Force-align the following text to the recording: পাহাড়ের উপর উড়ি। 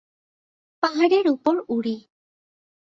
পাহাড়ের 0.83 1.25
উপর 1.27 1.55
উড়ি। 1.69 1.95